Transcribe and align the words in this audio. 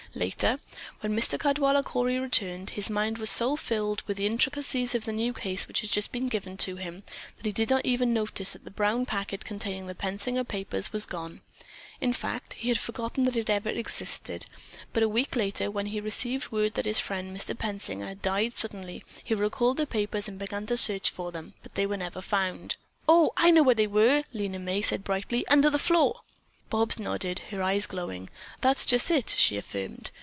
Later, 0.13 0.59
when 0.99 1.15
Mr. 1.15 1.39
Caldwaller 1.39 1.83
Cory 1.85 2.19
returned, 2.19 2.71
his 2.71 2.89
mind 2.89 3.17
was 3.17 3.29
so 3.29 3.55
filled 3.55 4.01
with 4.05 4.17
the 4.17 4.25
intricacies 4.25 4.93
of 4.93 5.05
the 5.05 5.13
new 5.13 5.31
case 5.31 5.69
which 5.69 5.79
had 5.79 5.89
just 5.89 6.11
been 6.11 6.27
given 6.27 6.57
to 6.57 6.75
him, 6.75 7.03
that 7.37 7.45
he 7.45 7.53
did 7.53 7.69
not 7.69 7.85
even 7.85 8.13
notice 8.13 8.51
that 8.51 8.65
the 8.65 8.71
brown 8.71 9.05
packet 9.05 9.45
containing 9.45 9.87
the 9.87 9.95
Pensinger 9.95 10.43
papers 10.45 10.91
was 10.91 11.05
gone; 11.05 11.39
in 12.01 12.11
fact, 12.11 12.55
he 12.55 12.67
had 12.67 12.77
forgotten 12.77 13.23
that 13.23 13.37
it 13.37 13.49
ever 13.49 13.69
existed; 13.69 14.47
but 14.91 15.01
a 15.01 15.07
week 15.07 15.37
later, 15.37 15.71
when 15.71 15.85
he 15.85 16.01
received 16.01 16.51
word 16.51 16.73
that 16.73 16.85
his 16.85 16.99
friend, 16.99 17.33
Mr. 17.33 17.57
Pensinger, 17.57 18.07
had 18.09 18.21
died 18.21 18.53
suddenly, 18.53 19.05
he 19.23 19.33
recalled 19.33 19.77
the 19.77 19.87
papers 19.87 20.27
and 20.27 20.37
began 20.37 20.65
to 20.65 20.75
search 20.75 21.09
for 21.09 21.31
them, 21.31 21.53
but 21.63 21.75
they 21.75 21.85
were 21.85 21.95
never 21.95 22.21
found." 22.21 22.75
"Oh, 23.07 23.31
I 23.37 23.49
know 23.49 23.63
where 23.63 23.75
they 23.75 23.87
were," 23.87 24.25
Lena 24.33 24.59
May 24.59 24.81
said 24.81 25.05
brightly, 25.05 25.47
"under 25.47 25.69
the 25.69 25.79
floor." 25.79 26.19
Bobs 26.69 26.97
nodded, 26.99 27.39
her 27.49 27.61
eyes 27.61 27.85
glowing. 27.85 28.29
"That's 28.61 28.85
just 28.85 29.11
it!" 29.11 29.31
she 29.37 29.57
affirmed. 29.57 30.09